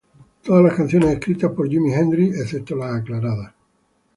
Todas 0.43 0.63
las 0.63 0.73
canciones 0.73 1.11
escritas 1.11 1.51
por 1.51 1.69
Jimi 1.69 1.93
Hendrix 1.93 2.35
excepto 2.35 2.75
las 2.75 2.95
aclaradas. 3.01 3.53